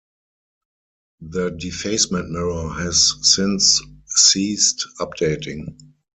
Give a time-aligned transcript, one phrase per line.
[1.29, 5.75] The defacement mirror has since ceased updating.